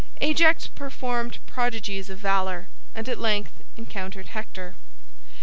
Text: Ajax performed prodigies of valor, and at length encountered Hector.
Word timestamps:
Ajax 0.19 0.65
performed 0.65 1.37
prodigies 1.45 2.09
of 2.09 2.17
valor, 2.17 2.67
and 2.95 3.07
at 3.07 3.19
length 3.19 3.61
encountered 3.77 4.29
Hector. 4.29 4.73